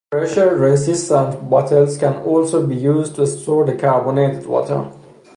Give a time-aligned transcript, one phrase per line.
[0.09, 4.91] The pressure resistant bottles can also be used to store the carbonated water.